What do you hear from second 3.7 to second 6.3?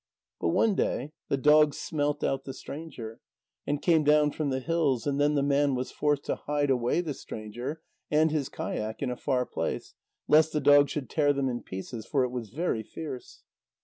came down from the hills, and then the man was forced